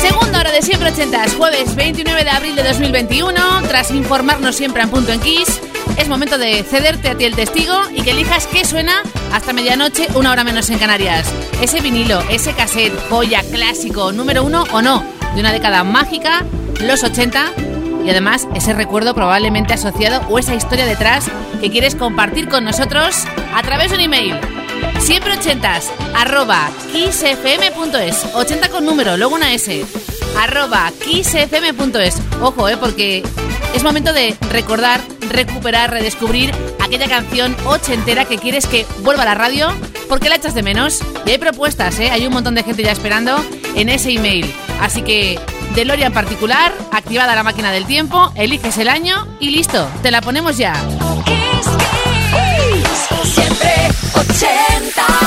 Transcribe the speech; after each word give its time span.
Segunda 0.00 0.40
hora 0.40 0.52
de 0.52 0.60
Siempre 0.60 0.90
Ochentas, 0.90 1.34
jueves 1.34 1.74
29 1.74 2.22
de 2.22 2.30
abril 2.30 2.54
de 2.54 2.62
2021. 2.62 3.62
Tras 3.68 3.90
informarnos 3.90 4.54
siempre 4.54 4.82
en 4.82 4.90
punto 4.90 5.12
en 5.12 5.20
Kiss, 5.20 5.60
es 5.96 6.08
momento 6.08 6.36
de 6.36 6.62
cederte 6.64 7.08
a 7.08 7.16
ti 7.16 7.24
el 7.24 7.34
testigo 7.34 7.74
y 7.94 8.02
que 8.02 8.10
elijas 8.10 8.46
qué 8.46 8.64
suena 8.64 9.02
hasta 9.32 9.54
medianoche, 9.54 10.06
una 10.14 10.32
hora 10.32 10.44
menos 10.44 10.68
en 10.68 10.78
Canarias. 10.78 11.26
Ese 11.62 11.80
vinilo, 11.80 12.20
ese 12.30 12.52
cassette, 12.52 12.98
joya, 13.08 13.42
clásico, 13.42 14.12
número 14.12 14.44
uno 14.44 14.64
o 14.72 14.82
no, 14.82 15.02
de 15.34 15.40
una 15.40 15.52
década 15.52 15.82
mágica, 15.82 16.44
los 16.82 17.02
80 17.02 17.52
y 18.06 18.10
además 18.10 18.46
ese 18.54 18.72
recuerdo 18.72 19.14
probablemente 19.14 19.74
asociado 19.74 20.22
o 20.28 20.38
esa 20.38 20.54
historia 20.54 20.86
detrás 20.86 21.26
que 21.60 21.70
quieres 21.70 21.96
compartir 21.96 22.48
con 22.48 22.64
nosotros 22.64 23.24
a 23.52 23.62
través 23.62 23.90
de 23.90 23.96
un 23.96 24.02
email. 24.02 24.38
Siempre 25.00 25.32
ochentas, 25.32 25.90
arroba 26.14 26.70
kissfm.es, 26.92 28.26
80 28.34 28.68
con 28.68 28.84
número, 28.84 29.16
luego 29.16 29.34
una 29.34 29.52
S, 29.52 29.84
arroba 30.38 30.92
kissfm.es. 31.04 32.16
Ojo, 32.40 32.68
eh, 32.68 32.76
porque 32.76 33.24
es 33.74 33.82
momento 33.82 34.12
de 34.12 34.36
recordar, 34.50 35.00
recuperar, 35.28 35.90
redescubrir 35.90 36.52
aquella 36.80 37.08
canción 37.08 37.56
ochentera 37.66 38.24
que 38.24 38.38
quieres 38.38 38.66
que 38.66 38.86
vuelva 39.02 39.22
a 39.22 39.26
la 39.26 39.34
radio 39.34 39.68
porque 40.08 40.28
la 40.28 40.36
echas 40.36 40.54
de 40.54 40.62
menos. 40.62 41.02
Y 41.24 41.30
hay 41.30 41.38
propuestas, 41.38 41.98
¿eh? 41.98 42.10
hay 42.10 42.26
un 42.26 42.32
montón 42.32 42.54
de 42.54 42.62
gente 42.62 42.82
ya 42.82 42.92
esperando 42.92 43.36
en 43.74 43.88
ese 43.88 44.10
email. 44.10 44.52
Así 44.80 45.02
que 45.02 45.38
DeLorean 45.74 46.12
particular, 46.12 46.72
activada 46.92 47.34
la 47.34 47.42
máquina 47.42 47.72
del 47.72 47.86
tiempo, 47.86 48.32
eliges 48.34 48.78
el 48.78 48.88
año 48.88 49.26
y 49.40 49.50
listo, 49.50 49.88
te 50.02 50.10
la 50.10 50.20
ponemos 50.20 50.56
ya. 50.56 50.74
Siempre 53.24 53.88
80. 54.14 55.25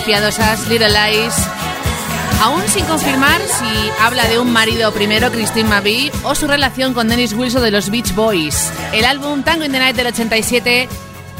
Piadosas, 0.00 0.68
Little 0.68 0.88
Lies. 0.88 1.34
Aún 2.40 2.62
sin 2.66 2.84
confirmar 2.86 3.40
si 3.40 3.90
habla 4.00 4.26
de 4.26 4.38
un 4.38 4.52
marido 4.52 4.92
primero, 4.92 5.30
Christine 5.30 5.68
McVie, 5.68 6.10
o 6.24 6.34
su 6.34 6.46
relación 6.46 6.94
con 6.94 7.08
Dennis 7.08 7.32
Wilson 7.32 7.62
de 7.62 7.70
los 7.70 7.90
Beach 7.90 8.14
Boys. 8.14 8.72
El 8.92 9.04
álbum 9.04 9.42
Tango 9.42 9.64
in 9.64 9.72
the 9.72 9.78
Night 9.78 9.94
del 9.94 10.08
87, 10.08 10.88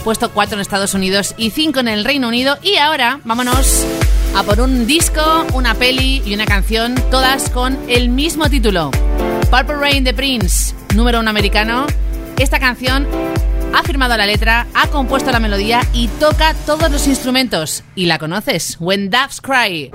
puesto 0.04 0.30
4 0.30 0.54
en 0.54 0.60
Estados 0.60 0.94
Unidos 0.94 1.34
y 1.36 1.50
5 1.50 1.80
en 1.80 1.88
el 1.88 2.04
Reino 2.04 2.28
Unido. 2.28 2.58
Y 2.62 2.76
ahora, 2.76 3.20
vámonos 3.24 3.84
a 4.36 4.42
por 4.42 4.60
un 4.60 4.86
disco, 4.86 5.46
una 5.54 5.74
peli 5.74 6.22
y 6.24 6.34
una 6.34 6.44
canción, 6.44 6.94
todas 7.10 7.50
con 7.50 7.78
el 7.88 8.08
mismo 8.08 8.48
título. 8.48 8.90
Purple 9.50 9.76
Rain 9.76 10.04
de 10.04 10.14
Prince, 10.14 10.74
número 10.94 11.20
uno 11.20 11.30
americano. 11.30 11.86
Esta 12.38 12.58
canción 12.58 13.06
ha 13.74 13.82
firmado 13.82 14.16
la 14.16 14.26
letra, 14.26 14.66
ha 14.74 14.88
compuesto 14.88 15.30
la 15.30 15.40
melodía 15.40 15.80
y 15.92 16.08
toca 16.08 16.54
todos 16.66 16.90
los 16.90 17.06
instrumentos. 17.06 17.82
Y 17.94 18.06
la 18.06 18.18
conoces, 18.18 18.76
When 18.80 19.10
Doves 19.10 19.40
Cry. 19.40 19.90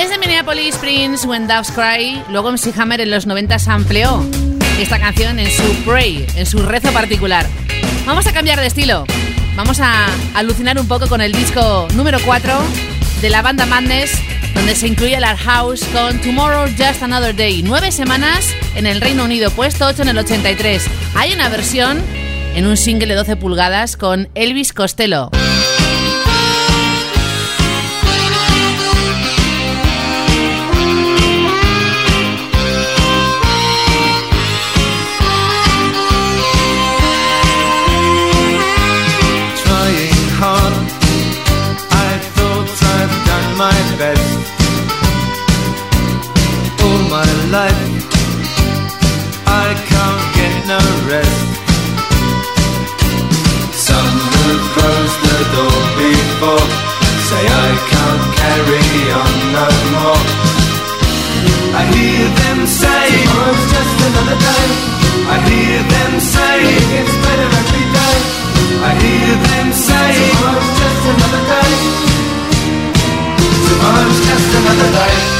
Desde 0.00 0.16
Minneapolis, 0.16 0.78
Prince, 0.78 1.26
When 1.26 1.46
Doves 1.46 1.70
Cry, 1.72 2.22
luego 2.30 2.50
MC 2.50 2.72
Hammer 2.74 3.02
en 3.02 3.10
los 3.10 3.26
90 3.26 3.56
amplió 3.66 4.24
esta 4.78 4.98
canción 4.98 5.38
en 5.38 5.50
su 5.50 5.62
pray, 5.84 6.24
en 6.36 6.46
su 6.46 6.60
rezo 6.60 6.90
particular. 6.90 7.46
Vamos 8.06 8.26
a 8.26 8.32
cambiar 8.32 8.58
de 8.60 8.66
estilo. 8.66 9.04
Vamos 9.56 9.78
a 9.78 10.06
alucinar 10.32 10.78
un 10.78 10.88
poco 10.88 11.06
con 11.06 11.20
el 11.20 11.32
disco 11.32 11.86
número 11.92 12.16
4 12.24 12.50
de 13.20 13.28
la 13.28 13.42
banda 13.42 13.66
Madness, 13.66 14.18
donde 14.54 14.74
se 14.74 14.86
incluye 14.86 15.16
el 15.16 15.24
House 15.26 15.84
con 15.92 16.18
Tomorrow 16.22 16.66
Just 16.78 17.02
Another 17.02 17.36
Day. 17.36 17.62
Nueve 17.62 17.92
semanas 17.92 18.48
en 18.76 18.86
el 18.86 19.02
Reino 19.02 19.24
Unido, 19.24 19.50
puesto 19.50 19.86
8 19.86 20.00
en 20.00 20.08
el 20.08 20.18
83. 20.18 20.82
Hay 21.14 21.34
una 21.34 21.50
versión 21.50 22.02
en 22.54 22.66
un 22.66 22.78
single 22.78 23.08
de 23.08 23.16
12 23.16 23.36
pulgadas 23.36 23.98
con 23.98 24.30
Elvis 24.34 24.72
Costello. 24.72 25.30
red. 51.10 51.26
Someone 53.74 54.60
close 54.74 55.14
the 55.26 55.38
door 55.54 55.80
before. 55.98 56.66
Say 57.28 57.44
I 57.66 57.70
can't 57.90 58.26
carry 58.40 58.86
on 59.22 59.34
no 59.56 59.68
more. 59.94 60.22
I 61.80 61.82
hear 61.94 62.26
them 62.42 62.58
say, 62.66 63.04
tomorrow's 63.26 63.64
just 63.74 63.96
another 64.08 64.38
day. 64.38 64.66
I 65.34 65.36
hear 65.50 65.82
them 65.94 66.12
say, 66.34 66.56
it 66.78 66.86
gets 66.94 67.14
better 67.26 67.48
every 67.60 67.86
day. 67.98 68.16
I 68.88 68.90
hear 69.02 69.34
them 69.50 69.68
say, 69.86 70.10
tomorrow's 70.30 70.72
just 70.80 71.02
another 71.12 71.42
day. 71.52 71.72
Tomorrow's 73.66 74.18
just 74.28 74.48
another 74.58 74.90
day. 74.98 75.39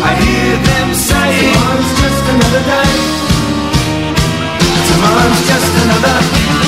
I 0.00 0.14
hear 0.14 0.56
them 0.68 0.94
say, 0.94 1.30
Tomorrow's 1.52 1.92
just 2.02 2.24
another 2.34 2.62
day. 2.74 2.92
Tomorrow's 4.88 5.40
just 5.50 5.72
another 5.84 6.67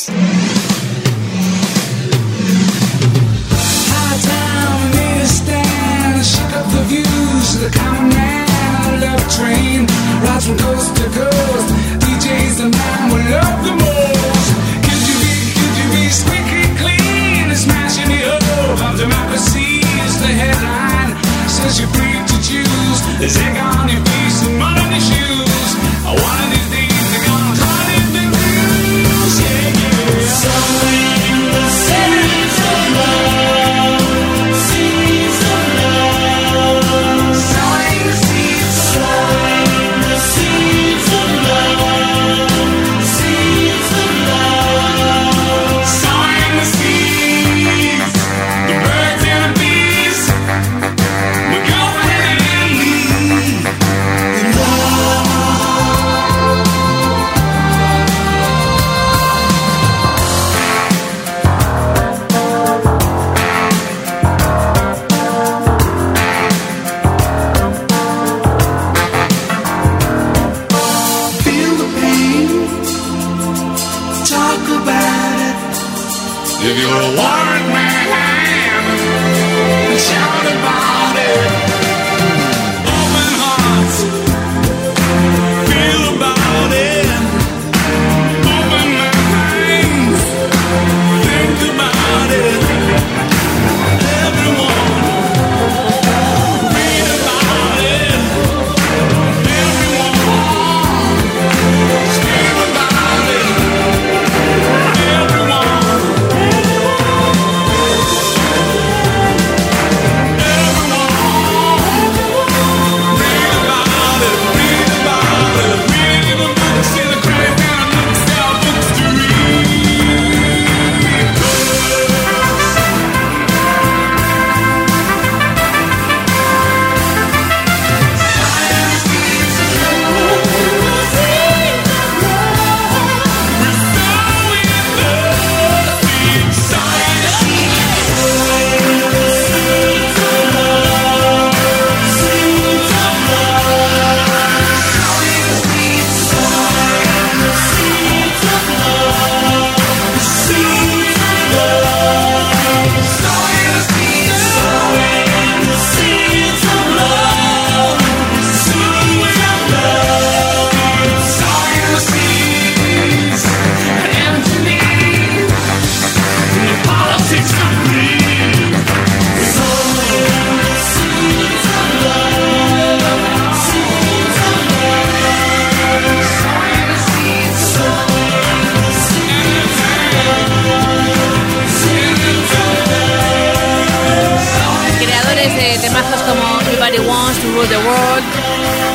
De 185.41 185.75
temazos 185.79 186.21
como 186.21 186.61
Everybody 186.61 186.99
Wants 186.99 187.41
to 187.41 187.47
Rule 187.51 187.67
the 187.67 187.77
World 187.77 188.23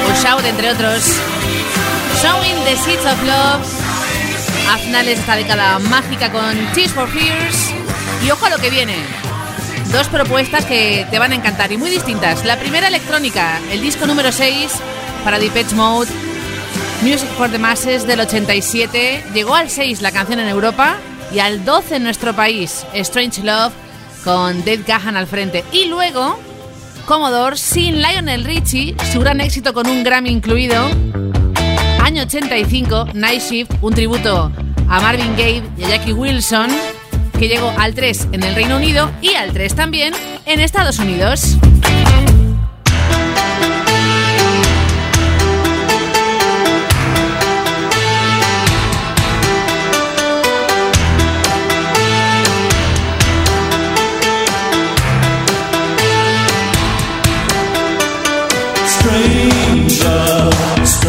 o 0.08 0.22
Shout, 0.22 0.44
entre 0.44 0.70
otros. 0.70 1.18
Showing 2.22 2.54
the 2.64 2.76
Seeds 2.76 3.04
of 3.04 3.20
Love 3.24 3.66
a 4.72 4.78
finales 4.78 5.18
esta 5.18 5.34
década 5.34 5.80
mágica 5.80 6.30
con 6.30 6.56
Tears 6.72 6.92
for 6.92 7.08
Fears. 7.08 7.72
Y 8.24 8.30
ojo 8.30 8.46
a 8.46 8.50
lo 8.50 8.58
que 8.58 8.70
viene. 8.70 8.94
Dos 9.90 10.06
propuestas 10.06 10.64
que 10.66 11.04
te 11.10 11.18
van 11.18 11.32
a 11.32 11.34
encantar 11.34 11.72
y 11.72 11.78
muy 11.78 11.90
distintas. 11.90 12.44
La 12.44 12.56
primera 12.60 12.86
electrónica, 12.86 13.58
el 13.72 13.82
disco 13.82 14.06
número 14.06 14.30
6 14.30 14.70
para 15.24 15.40
Depeche 15.40 15.74
Mode, 15.74 16.08
Music 17.02 17.28
for 17.36 17.50
the 17.50 17.58
Masses 17.58 18.06
del 18.06 18.20
87. 18.20 19.24
Llegó 19.34 19.56
al 19.56 19.68
6 19.68 20.00
la 20.00 20.12
canción 20.12 20.38
en 20.38 20.46
Europa 20.46 20.96
y 21.32 21.40
al 21.40 21.64
12 21.64 21.96
en 21.96 22.04
nuestro 22.04 22.36
país, 22.36 22.86
Strange 22.92 23.42
Love 23.42 23.72
con 24.26 24.58
Dave 24.64 24.82
Gahan 24.84 25.16
al 25.16 25.28
frente. 25.28 25.64
Y 25.70 25.84
luego, 25.86 26.36
Commodore 27.06 27.56
sin 27.56 28.02
Lionel 28.02 28.44
Richie, 28.44 28.96
su 29.12 29.20
gran 29.20 29.40
éxito 29.40 29.72
con 29.72 29.86
un 29.86 30.02
Grammy 30.02 30.30
incluido. 30.30 30.90
Año 32.02 32.24
85, 32.24 33.10
Night 33.14 33.40
Shift, 33.40 33.70
un 33.82 33.94
tributo 33.94 34.50
a 34.88 35.00
Marvin 35.00 35.36
Gaye 35.36 35.62
y 35.78 35.84
a 35.84 35.90
Jackie 35.90 36.12
Wilson, 36.12 36.70
que 37.38 37.46
llegó 37.46 37.72
al 37.78 37.94
3 37.94 38.28
en 38.32 38.42
el 38.42 38.56
Reino 38.56 38.76
Unido 38.76 39.08
y 39.22 39.34
al 39.34 39.52
3 39.52 39.76
también 39.76 40.12
en 40.44 40.58
Estados 40.58 40.98
Unidos. 40.98 41.56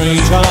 strange 0.08 0.47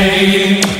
name. 0.00 0.79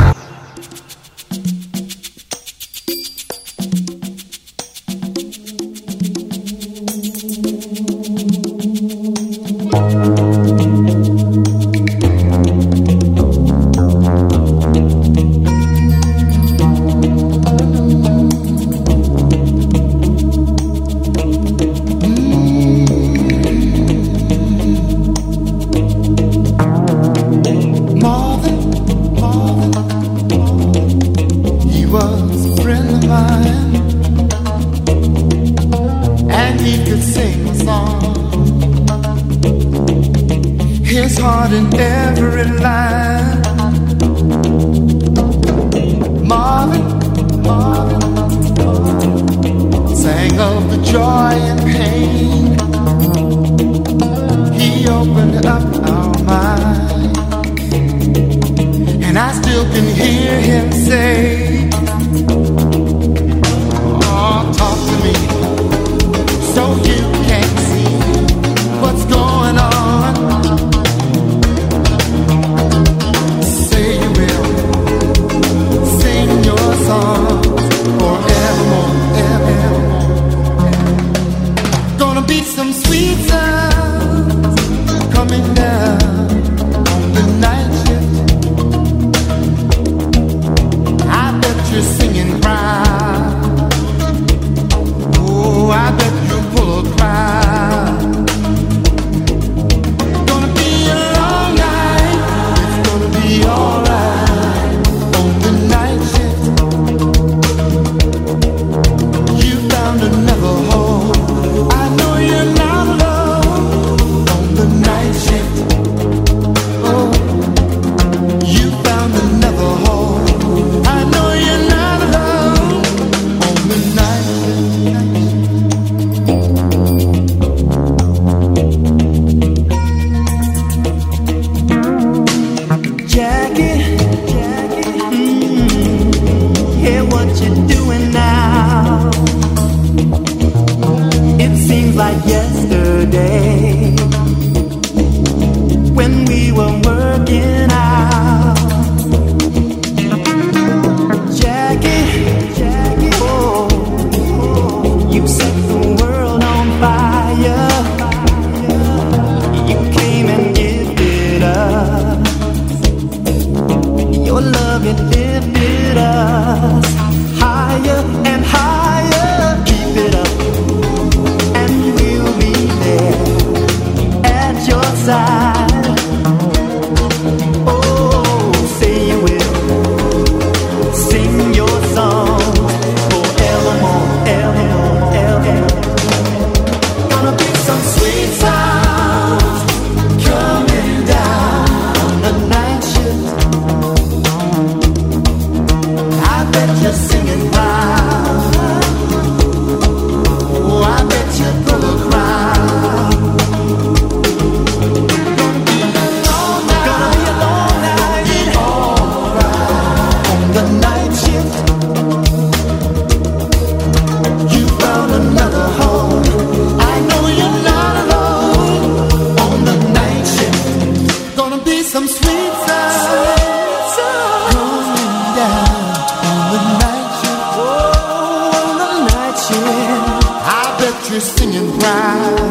You're 231.11 231.19
singing 231.19 231.77
pride. 231.77 232.50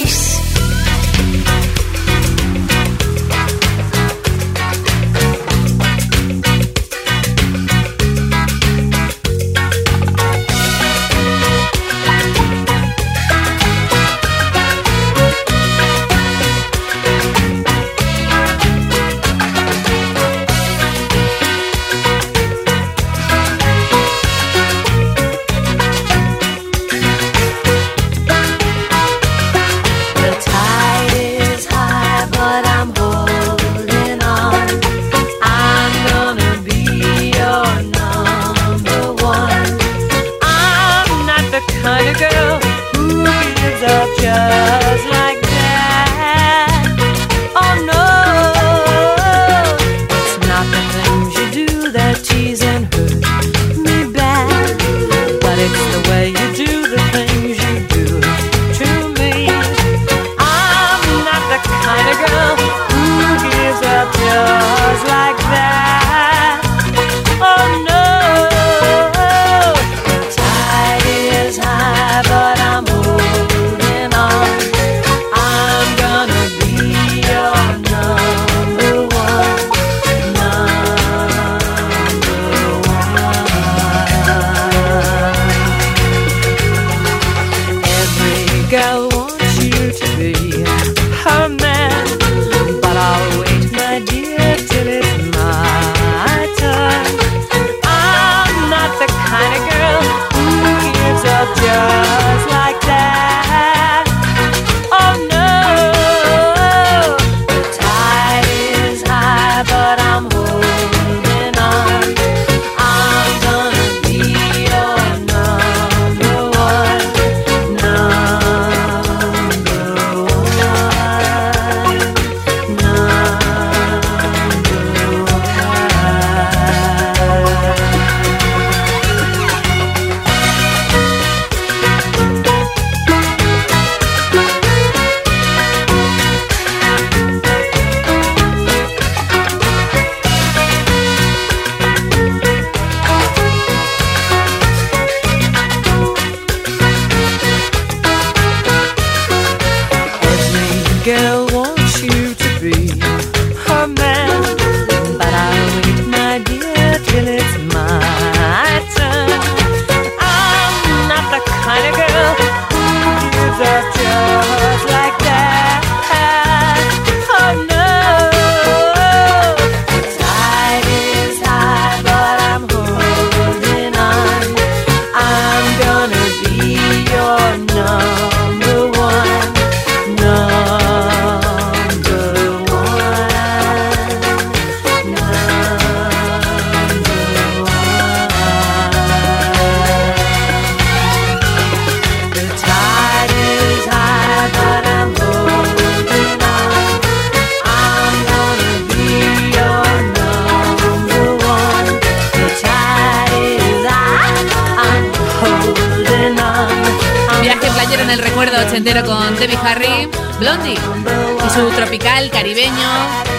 Debbie 209.41 209.57
Harry, 209.63 210.07
Blondie 210.37 210.75
y 210.75 211.49
su 211.49 211.67
tropical 211.75 212.29
caribeño 212.29 212.89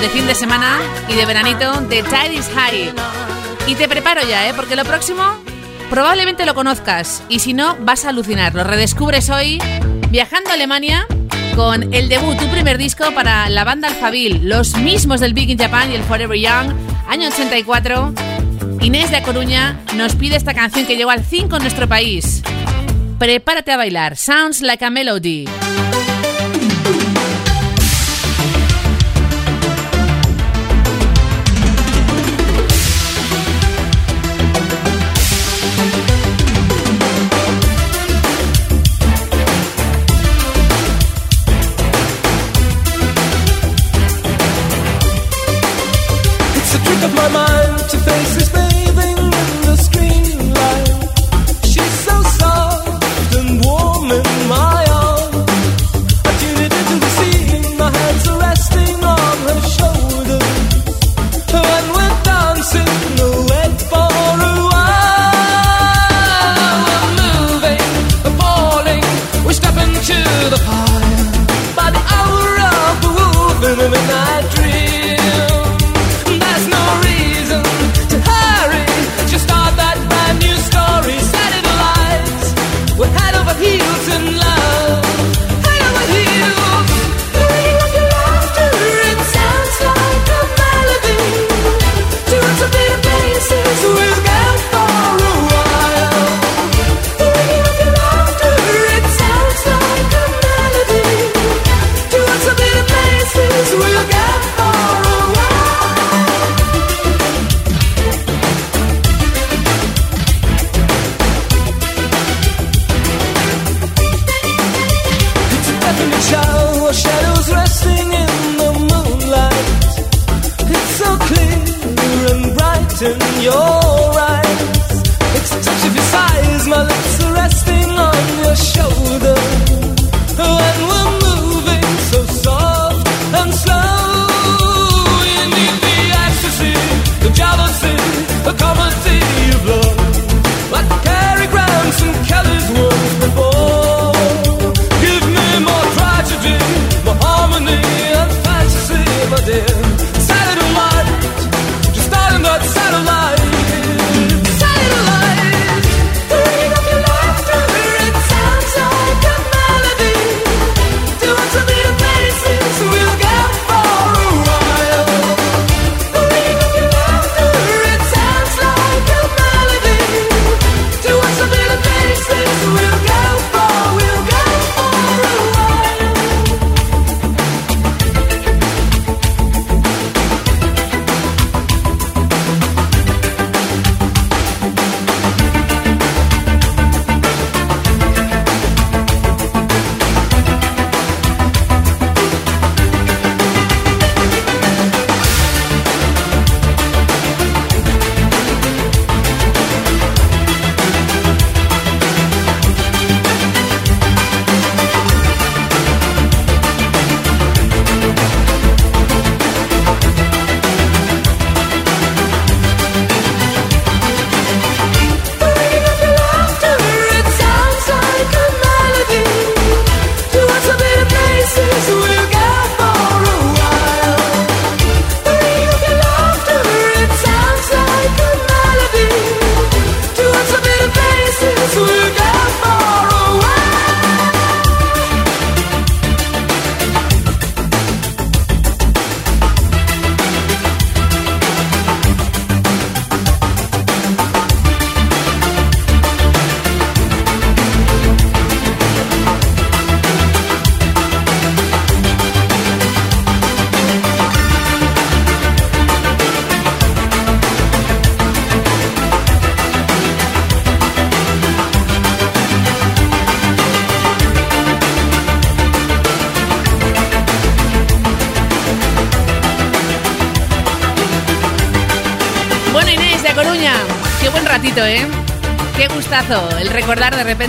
de 0.00 0.08
fin 0.08 0.26
de 0.26 0.34
semana 0.34 0.80
y 1.08 1.14
de 1.14 1.24
veranito 1.24 1.80
de 1.82 2.02
Tide 2.02 2.34
is 2.34 2.50
High. 2.56 2.92
Y 3.68 3.76
te 3.76 3.88
preparo 3.88 4.20
ya, 4.28 4.48
¿eh? 4.48 4.52
porque 4.56 4.74
lo 4.74 4.84
próximo 4.84 5.22
probablemente 5.90 6.44
lo 6.44 6.56
conozcas 6.56 7.22
y 7.28 7.38
si 7.38 7.52
no 7.52 7.76
vas 7.82 8.04
a 8.04 8.08
alucinar. 8.08 8.52
Lo 8.52 8.64
redescubres 8.64 9.30
hoy 9.30 9.62
viajando 10.10 10.50
a 10.50 10.54
Alemania 10.54 11.06
con 11.54 11.94
el 11.94 12.08
debut, 12.08 12.36
tu 12.36 12.48
primer 12.48 12.78
disco 12.78 13.12
para 13.14 13.48
la 13.48 13.62
banda 13.62 13.86
Alphaville, 13.86 14.40
los 14.40 14.76
mismos 14.78 15.20
del 15.20 15.34
Big 15.34 15.50
in 15.50 15.58
Japan 15.58 15.92
y 15.92 15.94
el 15.94 16.02
Forever 16.02 16.36
Young, 16.36 16.72
año 17.06 17.28
84. 17.28 18.12
Inés 18.80 19.12
de 19.12 19.22
Coruña 19.22 19.78
nos 19.94 20.16
pide 20.16 20.34
esta 20.34 20.52
canción 20.52 20.84
que 20.84 20.96
llegó 20.96 21.10
al 21.10 21.24
5 21.24 21.54
en 21.54 21.62
nuestro 21.62 21.86
país. 21.86 22.42
Prepárate 23.20 23.70
a 23.70 23.76
bailar, 23.76 24.16
Sounds 24.16 24.62
Like 24.62 24.84
a 24.84 24.90
Melody. 24.90 25.44
¿Eh? 26.84 27.11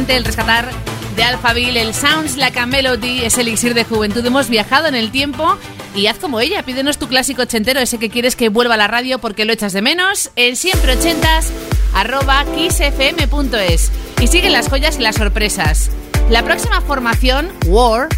Repente, 0.03 0.17
el 0.17 0.25
rescatar 0.25 0.69
de 1.15 1.23
Alphaville, 1.23 1.79
el 1.79 1.93
Sounds 1.93 2.35
Like 2.35 2.59
a 2.59 2.65
Melody, 2.65 3.23
ese 3.23 3.41
elixir 3.41 3.73
de 3.73 3.85
juventud. 3.85 4.25
Hemos 4.25 4.49
viajado 4.49 4.87
en 4.87 4.95
el 4.95 5.11
tiempo 5.11 5.57
y 5.95 6.07
haz 6.07 6.17
como 6.17 6.41
ella, 6.41 6.63
pídenos 6.63 6.97
tu 6.97 7.07
clásico 7.07 7.43
ochentero, 7.43 7.79
ese 7.79 7.99
que 7.99 8.09
quieres 8.09 8.35
que 8.35 8.49
vuelva 8.49 8.73
a 8.73 8.77
la 8.77 8.87
radio 8.87 9.19
porque 9.19 9.45
lo 9.45 9.53
echas 9.53 9.71
de 9.71 9.81
menos, 9.81 10.31
en 10.35 10.57
siempre 10.57 10.97
ochentas, 10.97 11.51
arroba 11.93 12.43
kissfm.es. 12.53 13.91
Y 14.19 14.27
siguen 14.27 14.51
las 14.51 14.67
joyas 14.67 14.97
y 14.97 15.03
las 15.03 15.15
sorpresas. 15.15 15.89
La 16.29 16.43
próxima 16.43 16.81
formación, 16.81 17.49
War, 17.67 18.09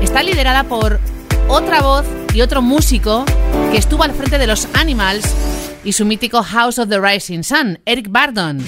está 0.00 0.22
liderada 0.22 0.64
por 0.64 1.00
otra 1.48 1.80
voz 1.80 2.04
y 2.34 2.40
otro 2.42 2.62
músico 2.62 3.24
que 3.72 3.78
estuvo 3.78 4.04
al 4.04 4.12
frente 4.12 4.38
de 4.38 4.46
los 4.46 4.68
Animals 4.74 5.26
y 5.82 5.92
su 5.92 6.04
mítico 6.04 6.42
House 6.44 6.78
of 6.78 6.88
the 6.88 7.00
Rising 7.00 7.42
Sun, 7.42 7.80
Eric 7.84 8.10
Bardon. 8.10 8.64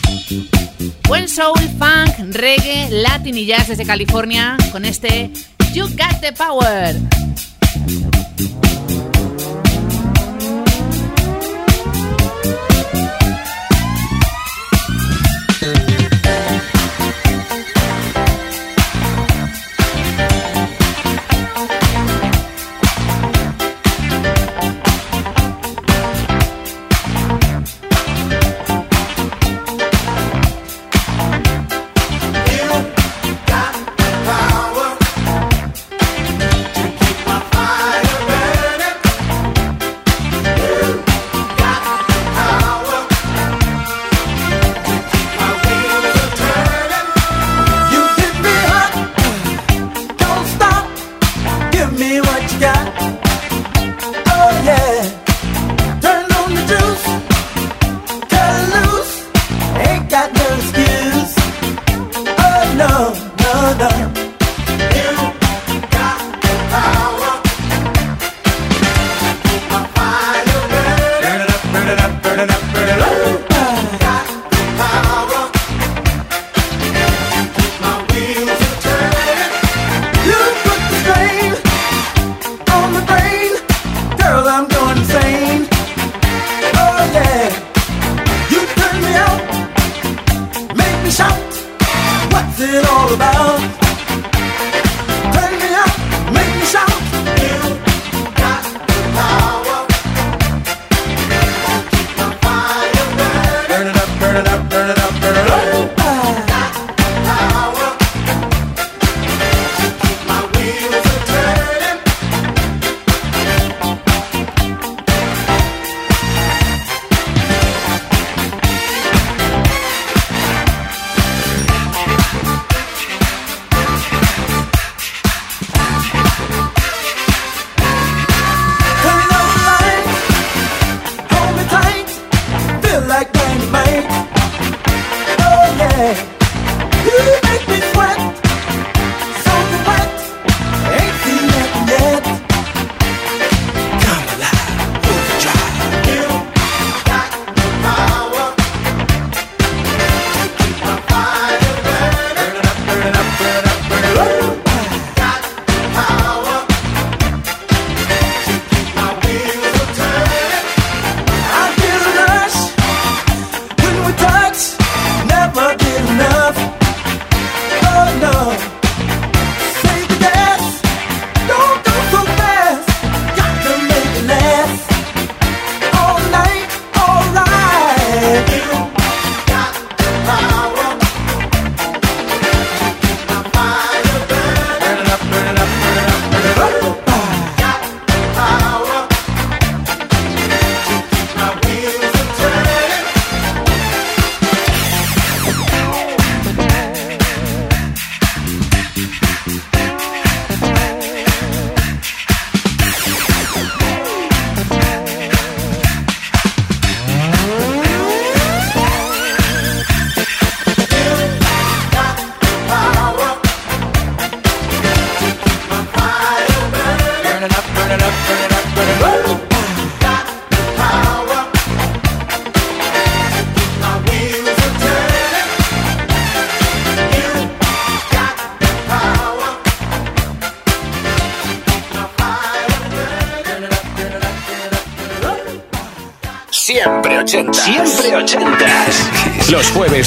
Buen 1.09 1.29
soul, 1.29 1.59
funk, 1.79 2.35
reggae, 2.35 2.89
latin 2.91 3.37
y 3.37 3.47
jazz 3.47 3.69
desde 3.69 3.85
California 3.85 4.57
con 4.71 4.85
este 4.85 5.31
You 5.73 5.87
Got 5.89 6.21
the 6.21 6.33
Power. 6.33 6.95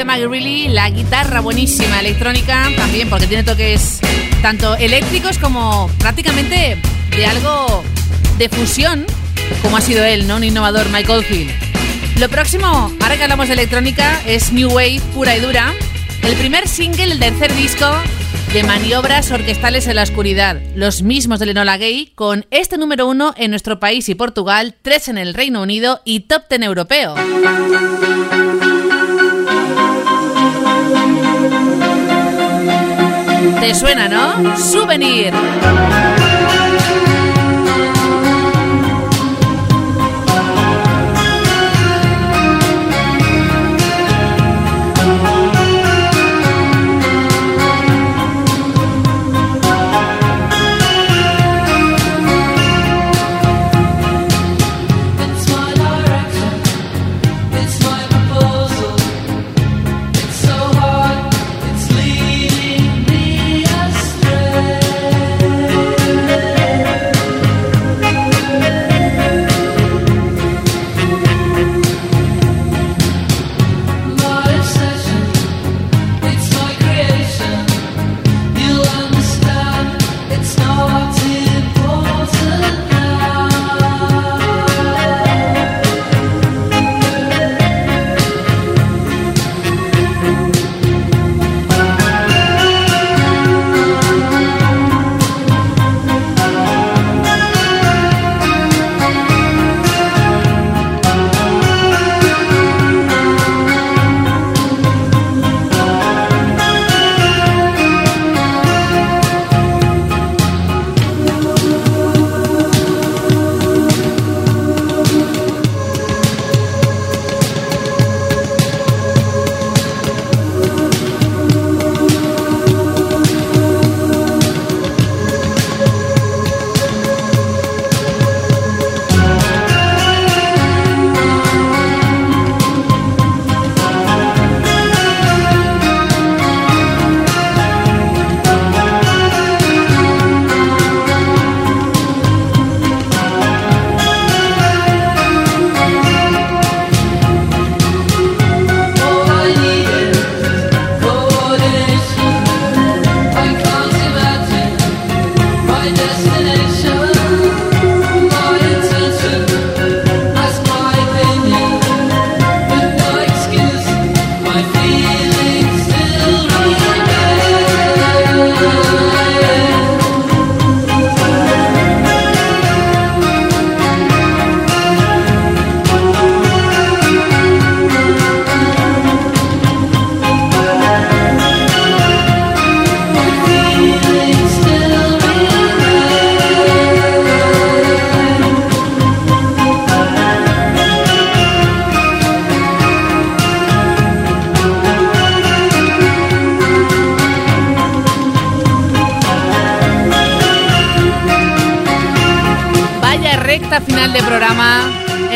De 0.00 0.04
Maggie 0.06 0.28
Reilly, 0.28 0.68
la 0.68 0.88
guitarra 0.88 1.40
buenísima, 1.40 2.00
electrónica 2.00 2.70
también, 2.74 3.10
porque 3.10 3.26
tiene 3.26 3.44
toques 3.44 4.00
tanto 4.40 4.74
eléctricos 4.76 5.36
como 5.36 5.90
prácticamente 5.98 6.78
de 7.10 7.26
algo 7.26 7.84
de 8.38 8.48
fusión, 8.48 9.04
como 9.60 9.76
ha 9.76 9.82
sido 9.82 10.02
él, 10.02 10.26
¿no? 10.26 10.36
Un 10.36 10.44
innovador, 10.44 10.88
Michael 10.88 11.22
Field. 11.22 11.50
Lo 12.18 12.30
próximo, 12.30 12.66
ahora 12.98 13.18
que 13.18 13.24
hablamos 13.24 13.48
de 13.48 13.52
electrónica, 13.52 14.22
es 14.24 14.52
New 14.52 14.70
Wave 14.70 15.02
pura 15.12 15.36
y 15.36 15.40
dura. 15.40 15.74
El 16.22 16.34
primer 16.36 16.66
single, 16.66 17.12
el 17.12 17.18
tercer 17.18 17.54
disco 17.54 17.86
de 18.54 18.62
maniobras 18.62 19.30
orquestales 19.30 19.86
en 19.86 19.96
la 19.96 20.04
oscuridad, 20.04 20.62
los 20.74 21.02
mismos 21.02 21.40
de 21.40 21.46
Lenola 21.46 21.76
Gay, 21.76 22.12
con 22.14 22.46
este 22.50 22.78
número 22.78 23.06
uno 23.06 23.34
en 23.36 23.50
nuestro 23.50 23.78
país 23.78 24.08
y 24.08 24.14
Portugal, 24.14 24.76
tres 24.80 25.08
en 25.08 25.18
el 25.18 25.34
Reino 25.34 25.60
Unido 25.60 26.00
y 26.06 26.20
top 26.20 26.48
ten 26.48 26.62
europeo. 26.62 27.16
¿Te 33.60 33.74
suena, 33.74 34.08
no? 34.08 34.56
Souvenir. 34.56 35.32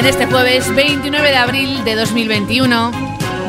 Este 0.08 0.26
jueves 0.26 0.74
29 0.74 1.30
de 1.30 1.36
abril 1.36 1.82
de 1.84 1.94
2021. 1.94 2.92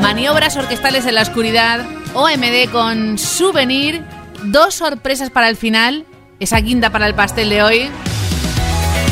Maniobras 0.01 0.56
orquestales 0.56 1.06
en 1.06 1.16
la 1.16 1.24
oscuridad, 1.24 1.86
OMD 2.14 2.72
con 2.72 3.18
Souvenir, 3.18 4.01
dos 4.43 4.76
sorpresas 4.76 5.30
para 5.30 5.49
el 5.49 5.58
final, 5.58 6.06
esa 6.39 6.58
guinda 6.60 6.91
para 6.91 7.08
el 7.08 7.14
pastel 7.14 7.49
de 7.49 7.62
hoy. 7.62 7.89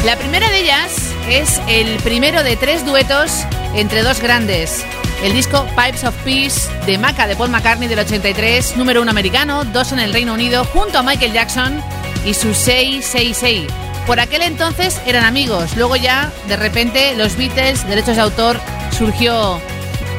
La 0.06 0.16
primera 0.16 0.50
de 0.50 0.62
ellas 0.62 1.14
es 1.30 1.60
el 1.68 1.98
primero 1.98 2.44
de 2.44 2.56
tres 2.56 2.86
duetos 2.86 3.46
entre 3.76 4.04
dos 4.04 4.22
grandes. 4.22 4.86
El 5.22 5.34
disco 5.34 5.66
Pipes 5.76 6.06
of 6.06 6.16
Peace 6.24 6.70
de 6.86 6.98
Maca 6.98 7.28
de 7.28 7.36
Paul 7.36 7.50
McCartney 7.50 7.90
del 7.90 8.00
83, 8.00 8.78
número 8.78 9.02
uno 9.02 9.12
americano, 9.12 9.66
dos 9.66 9.92
en 9.92 10.00
el 10.00 10.14
Reino 10.14 10.34
Unido, 10.34 10.64
junto 10.64 10.98
a 10.98 11.04
Michael 11.04 11.34
Jackson 11.34 11.82
y 12.26 12.34
su 12.34 12.54
666. 12.54 13.93
Por 14.06 14.20
aquel 14.20 14.42
entonces 14.42 15.00
eran 15.06 15.24
amigos, 15.24 15.78
luego 15.78 15.96
ya, 15.96 16.32
de 16.48 16.58
repente, 16.58 17.16
los 17.16 17.38
Beatles, 17.38 17.88
derechos 17.88 18.18
de 18.18 18.22
autor, 18.22 18.60
surgió 18.98 19.62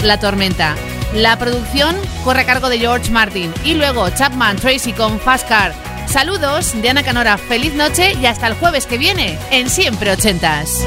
la 0.02 0.18
tormenta. 0.18 0.74
La 1.12 1.38
producción 1.38 1.94
corre 2.24 2.40
a 2.40 2.46
cargo 2.46 2.68
de 2.68 2.78
George 2.78 3.10
Martin 3.10 3.52
y 3.62 3.74
luego 3.74 4.08
Chapman 4.10 4.56
Tracy 4.56 4.92
con 4.94 5.20
Fast 5.20 5.48
Car. 5.48 5.74
Saludos 6.06 6.80
de 6.80 6.90
Ana 6.90 7.02
Canora, 7.02 7.36
feliz 7.38 7.74
noche 7.74 8.14
y 8.20 8.26
hasta 8.26 8.46
el 8.46 8.54
jueves 8.54 8.86
que 8.86 8.98
viene 8.98 9.38
en 9.50 9.68
Siempre 9.68 10.12
Ochentas. 10.12 10.82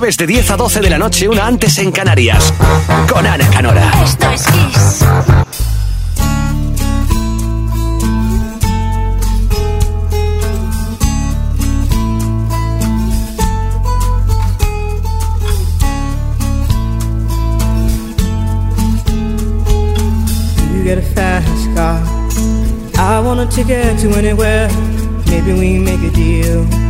Jueves 0.00 0.16
de 0.16 0.26
10 0.26 0.50
a 0.52 0.56
12 0.56 0.80
de 0.80 0.88
la 0.88 0.98
noche, 0.98 1.28
una 1.28 1.46
antes 1.46 1.76
en 1.76 1.92
Canarias. 1.92 2.54
Con 3.12 3.26
Ana 3.26 3.46
Canora. 3.50 3.92
Esto 4.02 4.30
es 4.30 4.46
Kiss. 4.46 5.04
You 20.72 20.82
get 20.82 20.96
a 20.96 21.02
fast 21.14 21.74
car. 21.74 22.00
I 22.96 23.20
want 23.20 23.40
a 23.40 23.46
ticket 23.54 23.98
to 24.00 24.16
anywhere. 24.16 24.70
Maybe 25.26 25.52
we 25.52 25.78
make 25.78 26.02
a 26.02 26.10
deal. 26.10 26.89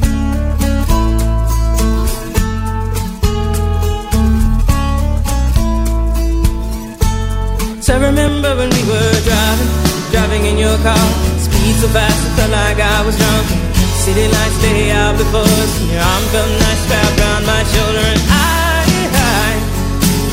Remember 8.31 8.63
when 8.63 8.69
we 8.71 8.83
were 8.87 9.13
driving, 9.27 9.71
driving 10.11 10.43
in 10.45 10.57
your 10.57 10.77
car. 10.79 11.07
Speed 11.35 11.75
so 11.83 11.87
fast, 11.91 12.19
it 12.27 12.31
felt 12.39 12.51
like 12.51 12.79
I 12.79 13.03
was 13.05 13.15
drunk. 13.17 13.47
City 14.03 14.27
lights 14.27 14.57
lay 14.63 14.91
out 14.91 15.17
before 15.17 15.43
us, 15.43 15.71
and 15.81 15.91
your 15.91 16.01
arm 16.01 16.23
felt 16.31 16.51
nice 16.63 16.83
wrapped 16.89 17.19
around 17.19 17.43
my 17.45 17.61
shoulder, 17.73 18.05
and 18.13 18.21
I, 18.31 18.87
I 19.43 19.49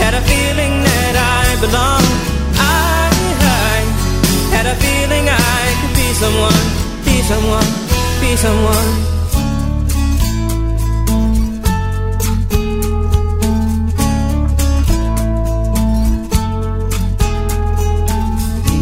had 0.02 0.14
a 0.14 0.22
feeling 0.30 0.74
that 0.86 1.14
I 1.18 1.44
belonged. 1.58 2.14
I, 2.54 3.10
I 3.66 3.76
had 4.54 4.66
a 4.66 4.76
feeling 4.78 5.26
I 5.28 5.60
could 5.82 5.94
be 5.98 6.08
someone, 6.22 6.64
be 7.04 7.16
someone, 7.26 7.68
be 8.22 8.30
someone. 8.36 9.17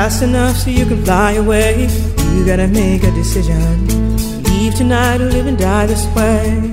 Is 0.00 0.06
it 0.06 0.08
fast 0.08 0.22
enough 0.22 0.56
so 0.56 0.70
you 0.70 0.86
can 0.86 1.04
fly 1.04 1.32
away? 1.32 1.86
You 2.32 2.46
gotta 2.46 2.68
make 2.68 3.02
a 3.02 3.10
decision. 3.10 3.86
Leave 4.44 4.74
tonight 4.74 5.20
or 5.20 5.28
live 5.28 5.46
and 5.46 5.58
die 5.58 5.86
this 5.86 6.06
way. 6.16 6.70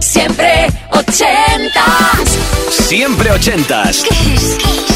Siempre 0.00 0.66
ochentas. 0.90 2.28
Siempre 2.88 3.30
ochentas. 3.30 4.02
Kiss, 4.02 4.58
Kiss. 4.58 4.95